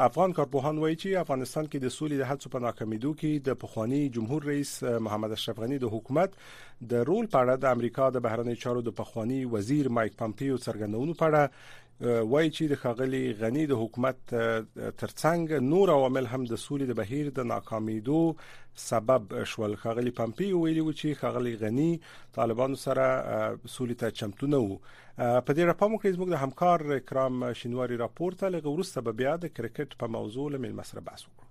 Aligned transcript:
افغان 0.09 0.31
کارپوهان 0.37 0.77
وایي 0.81 0.95
چې 1.01 1.19
افغانستان 1.21 1.65
کې 1.67 1.77
د 1.83 1.93
سولې 1.97 2.17
د 2.21 2.25
هڅو 2.29 2.51
په 2.55 2.59
ناکامیدو 2.65 3.11
کې 3.19 3.43
د 3.47 3.59
پخوانی 3.63 3.99
جمهور 4.15 4.43
رئیس 4.51 4.71
محمد 5.09 5.35
اشرف 5.37 5.59
غنی 5.65 5.77
د 5.83 5.93
حکومت 5.95 6.39
د 6.93 7.05
رول 7.09 7.25
په 7.33 7.37
اړه 7.43 7.53
د 7.65 7.77
امریکا 7.77 8.09
د 8.17 8.25
بهرنی 8.27 8.55
چارو 8.63 8.81
د 8.89 8.95
پخوانی 9.01 9.39
وزیر 9.53 9.89
مایک 9.99 10.17
پامپیو 10.23 10.59
څرګندونو 10.65 11.13
په 11.19 11.25
اړه 11.29 11.41
وایي 12.01 12.49
چې 12.57 12.63
د 12.69 12.75
خاغلي 12.83 13.23
غنی 13.41 13.65
د 13.67 13.73
حکومت 13.81 14.19
ترڅنګ 15.01 15.53
نور 15.73 15.89
عوامل 15.95 16.25
هم 16.33 16.43
د 16.51 16.57
سولې 16.65 16.85
د 16.87 16.93
بهیر 17.01 17.29
د 17.37 17.45
ناکامیدو 17.51 18.21
سبب 18.85 19.35
شول 19.51 19.75
خاغلي 19.83 20.11
پمپیو 20.21 20.61
ویلي 20.63 20.81
و 20.83 20.89
چې 20.99 21.19
خاغلي 21.21 21.53
غنی 21.65 21.91
طالبانو 22.39 22.81
سره 22.85 23.05
سولې 23.75 23.95
ته 24.01 24.17
چمتو 24.19 24.51
نه 24.55 24.59
وو 24.65 24.79
په 24.89 25.51
دې 25.57 25.63
راپور 25.71 25.97
کې 26.01 26.15
زموږ 26.15 26.27
د 26.31 26.43
همکار 26.47 26.87
کرام 27.13 27.43
شینواری 27.63 28.01
راپورته 28.03 28.49
لغوړ 28.55 28.91
سبب 28.93 29.15
بیا 29.23 29.33
د 29.43 29.55
کرکټ 29.55 29.99
په 30.03 30.13
موضوع 30.17 30.49
لمل 30.55 30.75
مسره 30.81 31.07
بحث 31.11 31.25
وکړو 31.27 31.42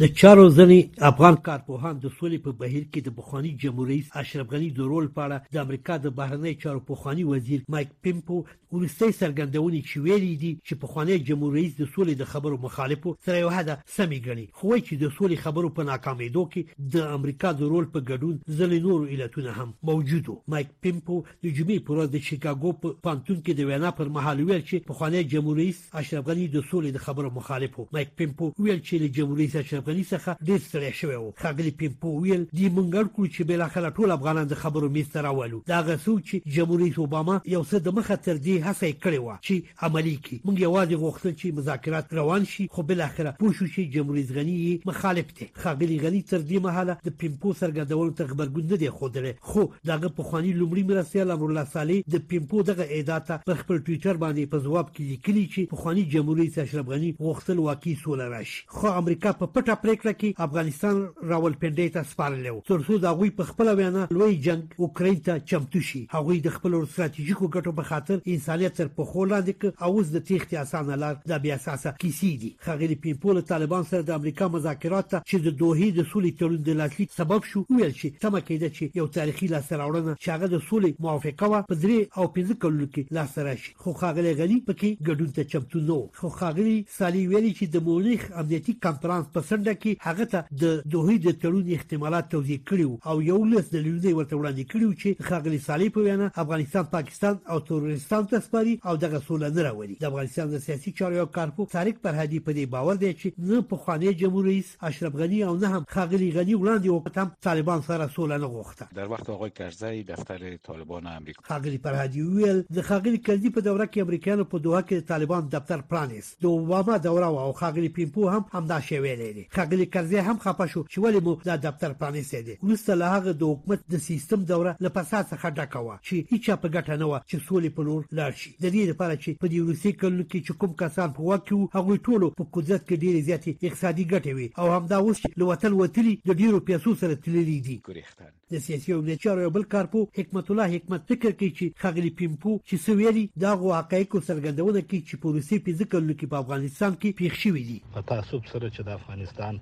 د 0.00 0.06
چارو 0.20 0.42
ځنې 0.54 0.74
افغان 1.08 1.36
کارپوهان 1.44 2.00
د 2.00 2.08
سولې 2.14 2.38
په 2.46 2.52
بهیر 2.62 2.82
کې 2.94 3.02
د 3.04 3.12
بخوانی 3.18 3.50
جمهور 3.60 3.86
رئیس 3.90 4.08
اشرف 4.22 4.50
غنی 4.56 4.66
د 4.78 4.88
رول 4.88 5.06
په 5.14 5.20
اړه 5.26 5.54
د 5.56 5.60
امریکا 5.62 5.94
د 6.06 6.10
بهرنی 6.18 6.50
چارو 6.64 6.82
پوخانی 6.90 7.22
وزیر 7.28 7.62
مایک 7.74 7.94
پمپو 8.06 8.36
ورسته 8.40 9.08
سرګندونی 9.20 9.80
چې 9.82 10.04
ویلي 10.08 10.28
دي 10.42 10.50
چې 10.66 10.80
پوخانی 10.82 11.16
جمهور 11.30 11.56
رئیس 11.58 11.70
د 11.78 11.88
سولې 11.94 12.18
د 12.22 12.28
خبرو 12.32 12.58
مخالفو 12.64 13.14
سره 13.28 13.36
یو 13.44 13.52
هدا 13.54 13.76
سمې 13.94 14.26
غني 14.28 14.44
خو 14.58 14.74
چې 14.74 15.00
د 15.04 15.14
سولې 15.14 15.46
خبرو 15.46 15.70
په 15.80 15.88
ناکامېدو 15.92 16.44
کې 16.52 16.92
د 16.96 17.16
امریکا 17.20 17.54
د 17.62 17.72
رول 17.74 17.88
په 17.96 18.04
ګډون 18.04 18.54
ځنې 18.56 18.84
نور 18.88 19.08
علتونه 19.16 19.56
هم 19.62 19.72
موجودو 19.92 20.36
مایک 20.56 20.76
پمپو 20.88 21.18
د 21.30 21.48
جمعې 21.48 21.86
پر 21.88 22.00
ورځ 22.00 22.18
د 22.18 22.26
شیکاګو 22.28 22.76
په 22.84 22.98
پانتون 23.08 23.40
کې 23.40 23.64
د 23.64 23.70
وینا 23.72 23.94
پر 24.04 24.12
مهال 24.20 24.44
ویل 24.44 24.62
چې 24.68 24.86
پوخانی 24.92 25.24
جمهور 25.38 25.64
رئیس 25.64 25.82
اشرف 26.04 26.30
غنی 26.30 26.46
د 26.58 26.68
سولې 26.68 26.98
د 27.00 27.08
خبرو 27.08 27.34
مخالفو 27.40 27.88
مایک 28.00 28.14
پمپو 28.22 28.52
ویل 28.68 28.80
چې 28.86 29.18
جمهور 29.20 29.44
رئیس 29.44 29.58
اشرف 29.64 29.84
افغاني 29.86 30.04
څخه 30.04 30.36
ډېر 30.46 30.58
ستړی 30.66 30.90
شوی 31.00 31.16
و 31.16 31.34
خاګلی 31.40 31.70
پیمپو 31.80 32.10
ویل 32.20 32.40
دې 32.44 32.72
مونږ 32.76 33.10
کړو 33.16 33.32
چې 33.34 33.42
بل 33.50 33.60
اخره 33.66 33.90
ټول 33.98 34.12
افغانان 34.14 34.48
د 34.52 34.58
خبرو 34.62 34.86
میسته 34.96 35.22
راولو 35.26 35.60
دا 35.70 35.76
غسو 35.88 36.14
چې 36.30 36.54
جمهوریت 36.56 36.96
اوباما 37.04 37.36
یو 37.52 37.60
څه 37.70 37.84
د 37.86 37.94
مخه 37.98 38.16
تر 38.24 38.40
دې 38.40 38.56
هڅه 38.66 38.96
کړې 39.04 39.20
و 39.24 39.36
چې 39.46 39.86
عملی 39.88 40.14
کړي 40.24 40.38
مونږ 40.46 40.56
یوازې 40.64 41.02
غوښتل 41.02 41.32
چې 41.34 41.58
مذاکرات 41.58 42.14
روان 42.20 42.48
شي 42.54 42.66
خو 42.76 42.86
بل 42.90 43.02
اخره 43.06 43.34
پوه 43.42 43.52
شو 43.60 43.68
چې 43.74 43.92
جمهوریت 43.98 44.32
غنی 44.40 44.56
مخالف 44.90 45.30
دی 45.40 45.48
خاګلی 45.60 46.00
غنی 46.06 46.22
تر 46.32 46.42
دې 46.48 46.66
مهاله 46.66 46.98
د 47.08 47.16
پیمپو 47.22 47.54
سرګردولو 47.60 48.16
ته 48.22 48.30
خبرګون 48.32 48.68
نه 48.74 48.80
دی 48.82 48.90
خوده 48.98 49.34
خو 49.52 49.66
دغه 49.92 50.12
په 50.18 50.28
خواني 50.32 50.52
لومړي 50.58 50.90
مرستیال 50.90 51.34
امرالله 51.36 51.70
صالح 51.78 52.02
د 52.16 52.26
پیمپو 52.34 52.66
دغه 52.72 52.88
اعداد 52.98 53.28
ته 53.30 53.44
په 53.46 53.62
خپل 53.62 53.80
ټوئیټر 53.86 54.20
باندې 54.26 54.52
په 54.56 54.66
جواب 54.68 54.92
کې 54.94 55.14
لیکلي 55.14 55.46
چې 55.54 55.70
په 55.76 55.82
خواني 55.86 56.06
جمهوریت 56.18 56.60
اشرف 56.66 56.92
غنی 56.96 57.14
غوښتل 57.24 57.64
واقعي 57.70 57.96
سول 58.04 58.26
راشي 58.36 58.60
خو 58.78 58.94
امریکا 59.04 59.36
په 59.40 59.52
پټه 59.54 59.74
پریکړه 59.84 60.12
کې 60.20 60.44
افغانستان 60.44 61.00
راولپنډي 61.32 61.86
ته 61.96 62.08
سپارلو 62.12 62.52
ترڅو 62.70 62.96
دا 63.04 63.10
غوي 63.20 63.30
په 63.40 63.48
خپل 63.50 63.70
وینا 63.80 64.06
لوی 64.18 64.36
جنگ 64.46 64.74
اوکرين 64.86 65.18
ته 65.28 65.42
چمتو 65.52 65.82
شي 65.90 66.00
هغه 66.14 66.36
د 66.46 66.54
خپل 66.56 66.76
ستراتیژیکو 66.94 67.48
ګټو 67.56 67.74
په 67.80 67.88
خاطر 67.90 68.16
انسانيت 68.34 68.76
تر 68.80 68.90
په 69.00 69.10
خو 69.12 69.24
لاندې 69.32 69.88
اوس 69.88 70.12
د 70.14 70.24
تیښتې 70.30 70.62
اسانه 70.62 70.98
لار 71.04 71.18
د 71.32 71.42
بیا 71.46 71.58
اساسه 71.60 71.94
کیسی 72.04 72.32
دي 72.44 72.50
خغلی 72.68 72.98
پیپول 73.06 73.42
طالبان 73.52 73.86
سره 73.92 74.08
د 74.10 74.18
امریکا 74.20 74.48
مذاکرات 74.56 75.10
چې 75.16 75.46
د 75.46 75.56
دوهې 75.62 75.98
د 75.98 76.08
سولې 76.12 76.40
تړون 76.40 76.66
د 76.70 76.78
لاسلیک 76.82 77.14
سبب 77.18 77.48
شو 77.52 77.64
ویل 77.78 77.94
شي 78.00 78.12
تمه 78.24 78.42
کېده 78.46 78.72
چې 78.76 79.00
یو 79.00 79.06
تاریخي 79.18 79.50
لاسراوړنه 79.54 80.14
چې 80.22 80.28
هغه 80.38 80.52
د 80.56 80.62
سولې 80.68 81.04
موافقه 81.08 81.52
وا 81.54 81.62
په 81.70 81.80
درې 81.82 82.18
او 82.18 82.28
پنځه 82.38 82.62
کلو 82.66 82.90
کې 82.94 83.18
لاسره 83.20 83.56
شي 83.64 83.74
خو 83.84 83.96
خغلی 84.04 84.34
غلی 84.42 84.60
پکې 84.70 85.04
ګډون 85.08 85.34
ته 85.40 85.50
چمتو 85.54 85.84
نو 85.90 85.98
خو 86.20 86.32
خغلی 86.40 86.76
سالي 86.98 87.26
ویلي 87.34 87.52
چې 87.58 87.78
د 87.78 87.86
مونیخ 87.90 88.26
امنیتي 88.44 88.74
کانفرنس 88.88 89.30
په 89.38 89.46
سند 89.50 89.65
غونډه 89.66 89.74
کې 89.82 89.92
هغه 90.08 90.24
ته 90.32 90.40
د 90.62 90.64
دوه 90.94 91.12
د 91.26 91.28
تړون 91.42 91.64
احتمالات 91.78 92.24
توضیح 92.34 92.58
کړیو 92.68 92.98
او 93.12 93.16
یو 93.30 93.38
لس 93.52 93.64
دلیلونه 93.70 94.12
ورته 94.16 94.34
وړاندې 94.36 94.68
کړیو 94.72 94.90
چې 95.00 95.08
خاغلی 95.28 95.58
صالح 95.68 95.88
په 95.94 96.00
وینا 96.06 96.26
افغانستان 96.44 96.84
پاکستان 96.96 97.34
او 97.54 97.58
تورستان 97.70 98.22
ته 98.32 98.36
سپاري 98.46 98.74
او 98.88 98.94
دغه 99.04 99.18
سوله 99.28 99.46
نه 99.56 99.62
راوړي 99.68 99.96
د 100.02 100.04
افغانستان 100.10 100.46
د 100.52 100.62
سیاسي 100.66 100.90
چارو 101.00 101.24
کارپو 101.38 101.66
طارق 101.76 101.96
فرهادي 102.06 102.40
په 102.46 102.50
دې 102.58 102.64
باور 102.76 102.96
دی 103.04 103.12
چې 103.20 103.26
نه 103.48 103.64
په 103.72 103.76
خانه 103.86 104.12
جمهور 104.22 104.44
رئیس 104.50 104.68
اشرف 104.90 105.14
غنی 105.22 105.40
او 105.48 105.56
نه 105.64 105.68
هم 105.74 105.82
خاغلی 105.96 106.28
غنی 106.38 106.54
وړاندې 106.54 106.88
وکړم 106.90 107.32
طالبان 107.48 107.82
سره 107.88 108.10
سوله 108.18 108.36
نه 108.44 108.48
غوښته 108.54 108.84
در 109.00 109.08
وخت 109.14 109.30
آقای 109.36 109.56
کرزی 109.60 110.02
دفتر 110.12 110.42
طالبان 110.70 111.06
امریکا 111.14 111.48
خاغلی 111.50 111.82
فرهادي 111.88 112.22
ویل 112.38 112.62
د 112.80 112.88
خاغلی 112.92 113.20
کرزی 113.30 113.50
په 113.58 113.66
دوره 113.70 113.86
کې 113.90 114.04
امریکایانو 114.08 114.48
په 114.54 114.58
دوه 114.68 114.86
کې 114.88 115.10
طالبان 115.14 115.52
دفتر 115.58 115.86
پرانیست 115.94 116.40
د 116.48 116.54
اوباما 116.56 116.96
دوره 117.08 117.32
او 117.44 117.52
خاغلی 117.64 117.90
پیمپو 118.00 118.30
هم 118.36 118.42
همدا 118.54 118.80
شویلې 118.90 119.30
دي 119.36 119.44
کاغلی 119.56 119.84
کرزی 119.92 120.18
هم 120.28 120.38
خپه 120.44 120.66
شو 120.72 120.80
چې 120.86 121.04
ولې 121.04 121.20
مو 121.26 121.32
دا 121.48 121.54
دفتر 121.66 121.92
پرانیستی 122.00 122.40
دی 122.46 122.54
وروسته 122.62 122.94
له 123.02 123.12
هغه 123.14 123.32
د 123.42 123.52
حکومت 123.52 123.84
د 123.92 124.00
سیستم 124.08 124.42
دوره 124.50 124.72
له 124.84 124.88
فساد 124.96 125.28
څخه 125.32 125.54
ډکه 125.58 125.80
وه 125.86 125.96
چې 126.06 126.16
هیڅ 126.32 126.46
په 126.64 126.68
ګټه 126.76 126.94
نه 127.02 127.06
وه 127.12 127.20
چې 127.28 127.44
سولې 127.48 127.70
په 127.78 127.82
لور 127.88 128.02
لاړ 128.18 128.32
شي 128.42 128.50
د 128.64 128.66
دې 128.74 128.82
لپاره 128.90 129.14
چې 129.22 129.30
په 129.42 129.46
دې 129.52 129.58
روسي 129.68 129.92
کلو 130.02 130.22
کې 130.30 130.38
چې 130.46 130.52
کوم 130.60 130.72
کسان 130.82 131.12
په 131.18 131.22
واک 131.30 131.50
وو 131.54 131.70
هغه 131.76 131.96
ټول 132.08 132.22
په 132.40 132.44
قدرت 132.58 132.82
کې 132.88 133.02
ډیره 133.04 133.26
زیاتې 133.28 133.52
اقتصادي 133.66 134.04
ګټې 134.12 134.32
وي 134.34 134.48
او 134.60 134.66
همدا 134.76 134.98
اوس 135.06 135.16
چې 135.22 135.32
لوتل 135.44 135.72
وتلی 135.82 136.14
د 136.28 136.30
ډیرو 136.42 136.62
پیسو 136.72 136.96
سره 137.04 137.20
تللی 137.26 137.60
دي 137.68 137.78
ګریختان 137.88 138.32
د 138.52 138.56
سیاسي 138.66 138.90
او 138.94 139.00
چارو 139.22 139.40
یو 139.44 139.50
بل 139.56 139.64
کارپو 139.74 139.98
حکمت 140.18 140.46
الله 140.52 140.66
حکمت 140.78 141.00
فکر 141.12 141.30
کوي 141.38 141.48
چې 141.60 141.64
خغلی 141.82 142.10
پیمپو 142.20 142.50
چې 142.68 142.74
سویلي 142.86 143.24
دا 143.44 143.50
غو 143.62 143.68
حقایق 143.78 144.10
څرګندونه 144.28 144.80
کوي 144.90 145.00
چې 145.08 145.14
پولیسي 145.24 145.56
په 145.68 145.78
ذکر 145.80 146.00
لکه 146.10 146.24
په 146.34 146.38
افغانستان 146.42 146.92
کې 147.00 147.16
پیښ 147.20 147.32
شوې 147.42 147.62
دي 147.68 147.78
په 147.96 148.00
تاسو 148.10 148.34
سره 148.52 148.66
چې 148.74 148.80
د 148.86 148.90
افغانستان 148.98 149.54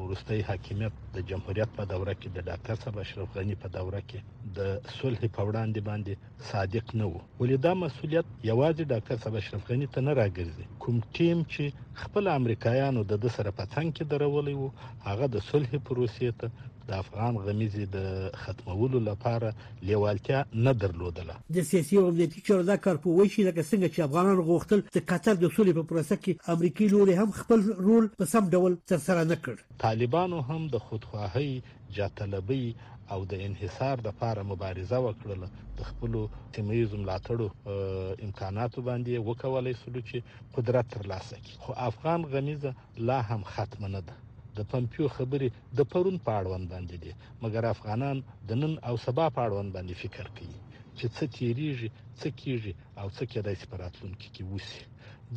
ورستۍ 0.00 0.40
حاکمیت 0.48 0.94
د 1.18 1.28
جمهوریت 1.30 1.70
په 1.78 1.82
دوره 1.92 2.14
کې 2.20 2.28
د 2.36 2.46
ډاکټر 2.48 2.76
صاحب 2.84 2.98
اشرف 3.04 3.38
غنی 3.38 3.56
په 3.64 3.70
دوره 3.76 4.00
کې 4.08 4.50
د 4.58 4.90
صلح 4.98 5.20
په 5.36 5.40
وړاندې 5.48 5.80
باندې 5.90 6.50
صادق 6.50 6.92
نه 7.02 7.10
وو 7.12 7.20
ولیدا 7.42 7.72
مسولیت 7.84 8.26
یوازې 8.50 8.82
ډاکټر 8.94 9.16
صاحب 9.24 9.36
اشرف 9.42 9.62
غنی 9.70 9.88
ته 9.96 10.06
نه 10.08 10.18
راګرځي 10.22 10.66
کوم 10.86 10.96
ټیم 11.18 11.38
چې 11.52 11.94
خپل 12.02 12.24
امریکایانو 12.38 13.08
د 13.12 13.14
سره 13.36 13.56
پڅنګ 13.60 13.88
کې 13.96 14.10
درولې 14.12 14.54
وو 14.60 15.08
هغه 15.08 15.32
د 15.36 15.46
صلح 15.50 15.70
پروسې 15.88 16.40
ته 16.42 16.70
د 16.92 16.96
افغان 17.04 17.34
غمیزې 17.44 17.84
د 17.96 17.98
ختمولو 18.42 18.98
لپاره 19.10 19.48
لیوالتیا 19.90 20.40
نه 20.66 20.72
درلودله 20.82 21.34
د 21.56 21.66
سیاسي 21.70 21.96
او 22.00 22.06
امنیتي 22.12 22.40
چارو 22.48 22.66
د 22.70 22.80
کارپوي 22.86 23.26
شي 23.34 23.42
لکه 23.48 23.62
څنګه 23.70 23.88
چې 23.94 24.06
افغانان 24.08 24.38
غوښتل 24.50 24.80
د 24.96 24.98
قطر 25.12 25.34
د 25.40 25.46
سولې 25.56 25.72
په 25.78 25.84
پروسه 25.92 26.16
کې 26.22 26.38
امریکای 26.54 26.88
لوري 26.94 27.14
هم 27.20 27.32
خپل 27.40 27.60
رول 27.86 28.08
په 28.20 28.28
سم 28.32 28.50
ډول 28.56 28.76
ترسره 28.92 29.22
نه 29.32 29.36
کړ 29.44 29.62
طالبانو 29.84 30.40
هم 30.50 30.62
د 30.74 30.84
خودخواهي 30.86 31.50
جاتلبي 31.98 32.64
او 33.12 33.20
د 33.30 33.40
انحصار 33.48 34.02
د 34.02 34.06
لپاره 34.10 34.46
مبارزه 34.52 34.98
وکړله 35.06 35.48
د 35.78 35.88
خپل 35.90 36.18
تمیز 36.56 36.92
ملاتړو 36.98 38.18
امکاناتو 38.26 38.84
باندې 38.88 39.24
وکولای 39.30 39.72
سلو 39.84 40.04
چې 40.10 40.52
قدرت 40.58 40.92
ترلاسه 40.96 41.40
کړي 41.44 41.64
خو 41.64 41.78
افغان 41.90 42.28
غمیزه 42.36 42.76
لا 43.12 43.18
هم 43.32 43.48
ختم 43.54 43.88
نه 43.96 44.04
ده 44.10 44.20
د 44.56 44.58
پمپیو 44.72 45.06
خبرې 45.16 45.48
د 45.78 45.80
پرون 45.90 46.16
په 46.26 46.30
اړوند 46.40 46.64
باندې 46.72 46.96
دي 47.02 47.12
مګر 47.42 47.62
افغانان 47.74 48.16
د 48.48 48.50
نن 48.60 48.72
او 48.88 48.94
سبا 49.06 49.26
په 49.36 49.40
اړوند 49.46 49.68
باندې 49.76 49.94
فکر 50.02 50.26
کوي 50.36 50.60
چې 50.98 51.04
څه 51.14 51.22
تیریږي 51.36 51.88
څه 52.20 52.28
کیږي 52.40 52.72
او 53.00 53.06
څه 53.16 53.22
کېدای 53.32 53.54
شي 53.60 53.66
په 53.72 53.76
راتلونکي 53.82 54.28
کې 54.34 54.42
وسی 54.52 54.82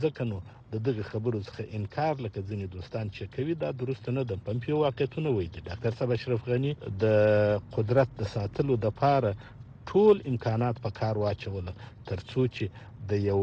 ځکه 0.02 0.22
نو 0.32 0.38
د 0.74 0.76
دغه 0.86 1.04
خبرو 1.12 1.40
څخه 1.48 1.62
انکار 1.78 2.14
لکه 2.26 2.40
ځینې 2.50 2.66
دوستان 2.76 3.06
چې 3.16 3.22
کوي 3.36 3.54
دا 3.64 3.70
درست 3.82 4.06
نه 4.18 4.22
د 4.32 4.34
پمپیو 4.46 4.78
واقعیتونه 4.86 5.30
وایي 5.32 5.50
د 5.52 5.58
ډاکټر 5.68 5.92
صاحب 5.98 6.10
اشرف 6.16 6.42
غنی 6.50 6.72
د 7.04 7.06
قدرت 7.76 8.10
د 8.16 8.22
ساتلو 8.36 8.74
د 8.84 8.88
پاره 9.00 9.32
ټول 9.90 10.16
امکانات 10.32 10.80
په 10.84 10.92
کار 11.00 11.16
واچول 11.24 11.68
ترڅو 12.10 12.44
چې 12.56 12.86
د 13.12 13.22
یو 13.30 13.40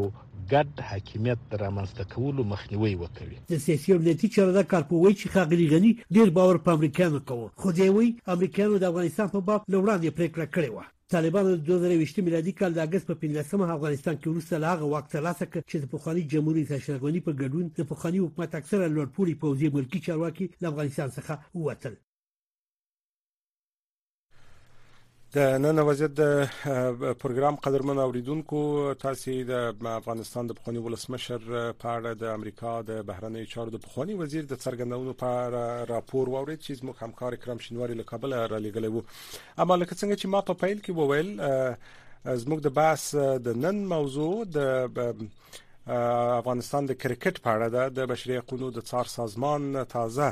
ګډ 0.51 0.81
حاکمیت 0.89 1.43
درامسته 1.51 2.03
کولو 2.13 2.45
مخنیوي 2.53 2.91
وکړي 3.01 3.37
د 3.53 3.61
سیاسي 3.65 3.93
او 3.95 3.99
ملي 4.07 4.29
چارو 4.37 4.55
د 4.57 4.65
کارپوي 4.73 5.13
چې 5.19 5.31
خاغلی 5.35 5.67
غني 5.73 5.91
ډیر 6.17 6.33
باور 6.37 6.57
په 6.65 6.75
امریکایانو 6.79 7.21
کوي 7.31 7.47
خو 7.61 7.75
دی 7.77 7.87
وی 7.97 8.09
امریکایانو 8.35 8.81
د 8.83 8.91
افغانستان 8.93 9.31
په 9.35 9.41
باب 9.51 9.61
لوړاندې 9.73 10.17
پریکړه 10.19 10.47
کړې 10.55 10.71
و 10.73 10.89
طالبان 11.15 11.47
د 11.47 11.57
2020 11.69 12.21
میلادي 12.27 12.53
کال 12.59 12.71
د 12.75 12.83
اگست 12.87 13.09
په 13.11 13.17
15مه 13.23 13.71
افغانستان 13.77 14.15
کې 14.21 14.35
روسه 14.39 14.61
لاغه 14.65 14.87
وخت 14.93 15.09
ترلاسه 15.15 15.45
کړ 15.49 15.67
چې 15.71 15.77
د 15.85 15.91
پوخاني 15.95 16.23
جمهوریت 16.35 16.71
اشرفغانی 16.79 17.21
په 17.29 17.35
ګډون 17.41 17.67
د 17.81 17.89
پوخاني 17.93 18.23
حکومت 18.25 18.55
اکثره 18.61 18.93
لوړپوړي 18.93 19.35
پوځي 19.43 19.75
ملکی 19.79 20.05
چارواکي 20.09 20.49
له 20.61 20.73
افغانستان 20.73 21.15
څخه 21.17 21.39
ووتل 21.61 21.93
د 25.37 25.39
نن 25.61 25.77
وضعیت 25.85 26.11
د 26.17 26.25
پروګرام 27.21 27.55
قدرمن 27.67 27.99
اوریدونکو 28.01 28.59
تاسو 29.03 29.37
د 29.51 29.87
افغانستان 29.91 30.49
د 30.49 30.51
بخونی 30.57 30.81
ولسمشر 30.87 31.41
په 31.47 31.87
اړه 31.93 32.11
د 32.23 32.33
امریکا 32.33 32.73
د 32.89 32.99
بهرنی 33.07 33.41
چارو 33.53 33.73
د 33.75 33.77
بخونی 33.85 34.17
وزیر 34.19 34.43
د 34.51 34.59
څرګندونو 34.65 35.15
په 35.23 35.31
اړه 35.47 35.65
راپور 35.93 36.25
واورید 36.35 36.61
چې 36.65 36.79
زموږ 36.83 36.95
همکار 37.07 37.31
کرم 37.45 37.63
شینواری 37.69 37.95
له 38.01 38.05
کابل 38.13 38.29
را 38.53 38.59
لګلې 38.67 38.89
وو 38.91 39.01
اما 39.65 39.79
لکه 39.83 39.99
څنګه 40.03 40.15
چې 40.19 40.31
ما 40.35 40.41
په 40.49 40.53
پیل 40.65 40.77
کې 40.85 40.91
وویل 41.01 41.29
زموږ 42.45 42.59
د 42.67 42.69
باس 42.79 43.03
د 43.49 43.51
نن 43.65 43.77
موضوع 43.97 44.37
د 44.57 44.59
افغانستان 44.71 46.83
د 46.93 47.01
کرکټ 47.05 47.35
په 47.47 47.53
اړه 47.57 47.71
د 48.01 48.03
بشري 48.15 48.37
حقوقو 48.43 48.71
د 48.77 48.79
څار 48.91 49.05
سازمان 49.19 49.61
تازه 49.97 50.29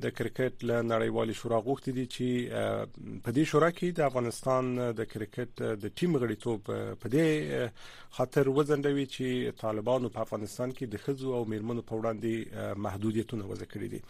د 0.00 0.10
کرکټ 0.16 0.62
له 0.68 0.76
نړیوال 0.82 1.30
شورا 1.40 1.58
غوښتي 1.66 1.92
دي 1.96 2.04
چې 2.14 2.26
په 3.24 3.30
دې 3.36 3.44
شورا 3.50 3.70
کې 3.78 3.88
د 3.92 4.00
افغانستان 4.10 4.64
د 5.00 5.02
کرکټ 5.12 5.52
د 5.82 5.86
ټیم 5.98 6.16
غړیتوب 6.22 6.60
په 7.02 7.06
دې 7.14 7.28
خاطر 8.16 8.48
وزندوي 8.56 9.06
چې 9.14 9.54
طالبانو 9.64 10.12
په 10.14 10.22
افغانستان 10.24 10.72
کې 10.76 10.84
د 10.88 10.94
خزو 11.04 11.34
او 11.38 11.44
میرمنو 11.52 11.82
په 11.88 11.96
وړاندې 12.00 12.76
محدودیتونه 12.86 13.44
وضع 13.50 13.66
کړي 13.72 13.88
دي 13.94 14.00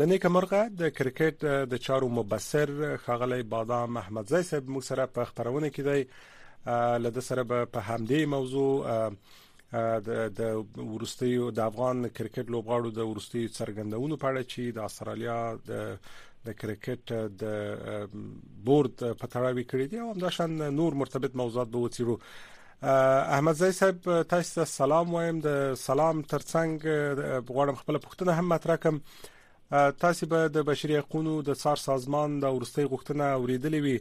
لنې 0.00 0.18
کمرغه 0.24 0.60
د 0.80 0.90
کرکټ 0.98 1.46
د 1.72 1.74
چارو 1.86 2.08
مبصر 2.18 2.70
خغلی 3.04 3.42
بادام 3.42 3.96
احمد 4.02 4.30
زئی 4.34 4.48
صاحب 4.50 4.70
موږ 4.74 4.84
سره 4.90 5.06
په 5.16 5.24
خبرونه 5.30 5.68
کې 5.74 5.82
دی 5.88 6.00
لده 7.08 7.20
سره 7.30 7.42
په 7.50 7.80
همدې 7.90 8.20
موضوع 8.36 8.74
د 10.38 10.42
ورستیو 10.92 11.44
د 11.56 11.60
افغان 11.70 11.96
کرکټ 12.18 12.46
لوبغاړو 12.52 12.90
د 12.94 13.00
ورستیو 13.08 13.52
څرګندونو 13.56 14.16
په 14.22 14.26
اړه 14.30 14.42
چې 14.52 14.62
د 14.72 14.78
استرالیا 14.88 15.38
د 15.68 15.72
د 16.46 16.48
کرکټ 16.60 17.02
د 17.42 17.44
بورډ 18.66 18.96
په 19.20 19.26
تړاوي 19.32 19.64
کړی 19.70 19.86
دی 19.92 19.96
او 20.00 20.08
همداشان 20.12 20.56
نور 20.80 20.92
مرتبط 21.00 21.36
موضوعات 21.40 21.68
به 21.74 21.82
وڅیړو 21.84 22.16
احمد 23.36 23.56
زئی 23.60 23.72
صاحب 23.80 24.08
تاسو 24.30 24.54
ته 24.56 24.66
سلام 24.76 25.12
وایم 25.14 25.42
د 25.48 25.58
سلام 25.84 26.22
ترڅنګ 26.34 27.42
غواړم 27.52 27.80
خپل 27.82 28.00
پوښتنه 28.06 28.38
هم 28.38 28.48
مطرح 28.54 28.80
کوم 28.86 29.00
تاسو 30.06 30.26
به 30.32 30.48
د 30.56 30.64
بشري 30.70 30.96
حقوقو 30.98 31.36
د 31.50 31.60
څار 31.64 31.84
سازمان 31.84 32.40
د 32.46 32.58
ورستۍ 32.58 32.92
غوښتنه 32.94 33.30
اوریدلې 33.32 33.80
وي 33.88 33.98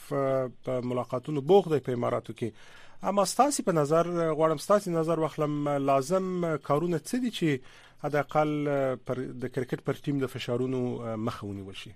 په 0.67 0.87
ملاقاتونو 0.91 1.45
بوخ 1.53 1.71
دی 1.75 1.81
په 1.89 1.99
اماراتو 1.99 2.37
کې 2.41 3.09
اما 3.09 3.23
ستاسو 3.35 3.63
په 3.69 3.75
نظر 3.83 4.09
غواړم 4.17 4.59
ستاسو 4.67 4.95
نظر 4.99 5.23
واخلم 5.25 5.55
لازم 5.93 6.27
کارونه 6.69 6.99
څه 6.99 7.23
دي 7.25 7.31
چې 7.37 7.79
حداقل 8.03 8.53
پر 9.07 9.19
د 9.41 9.51
کرکټ 9.57 9.81
پر 9.89 9.99
ټیم 10.05 10.21
د 10.23 10.29
فشارونو 10.35 10.79
مخه 11.25 11.49
ونیول 11.49 11.75
شي 11.81 11.91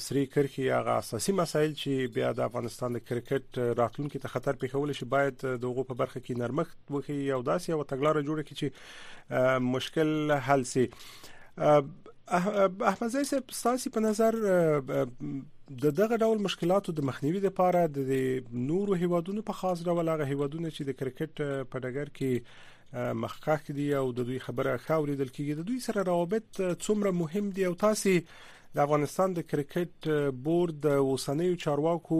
سری 0.00 0.24
کرخي 0.30 0.66
هغه 0.70 0.96
اساسي 1.02 1.32
مسایل 1.40 1.74
چې 1.82 1.88
بیا 2.16 2.30
د 2.38 2.40
افغانستان 2.46 2.90
د 2.96 2.98
کرکټ 3.10 3.46
راتلونکو 3.80 4.20
ته 4.24 4.28
خطر 4.34 4.54
پیښول 4.64 4.90
شي 4.98 5.06
باید 5.14 5.36
دغه 5.62 5.82
په 5.90 5.94
برخه 6.00 6.18
کې 6.20 6.38
نرمښت 6.40 6.78
وکړي 6.94 7.18
یو 7.32 7.38
داسې 7.48 7.66
یو 7.72 7.80
تګلارې 7.92 8.20
جوړه 8.30 8.42
کړي 8.48 8.56
چې 8.62 8.68
مشکل 9.68 10.08
حل 10.48 10.62
شي 10.72 10.86
احمد 12.90 13.10
زئی 13.14 13.26
صاحب 13.28 13.44
تاسو 13.58 13.86
په 13.98 14.04
نظر 14.06 14.32
د 15.84 15.96
دغه 16.02 16.16
ډول 16.26 16.38
مشکلاتو 16.48 16.96
د 16.98 17.00
مخنیوي 17.12 17.40
لپاره 17.46 17.84
د 18.00 18.12
نورو 18.66 18.98
هیوادونو 19.04 19.46
په 19.52 19.60
خاص 19.62 19.78
ډول 19.90 20.12
هغه 20.14 20.26
هیوادونو 20.34 20.74
چې 20.74 20.82
د 20.90 20.92
کرکټ 20.98 21.32
په 21.74 21.82
ډګر 21.86 22.08
کې 22.18 22.32
مخکښ 23.24 23.62
دي 23.80 23.88
او 24.02 24.06
د 24.20 24.22
دوی 24.32 24.42
خبره 24.48 24.76
خاوري 24.88 25.14
دل 25.22 25.32
کېږي 25.32 25.54
د 25.56 25.62
دوی 25.70 25.80
سره 25.88 26.06
روابط 26.10 26.48
څومره 26.60 27.18
مهم 27.22 27.46
دي 27.56 27.62
او 27.70 27.74
تاسو 27.86 28.14
د 28.76 28.82
افغانستان 28.84 29.34
د 29.36 29.44
کرکټ 29.50 30.08
بورډ 30.46 30.80
د 30.86 31.04
اوسنیو 31.10 31.58
چارواکو 31.64 32.18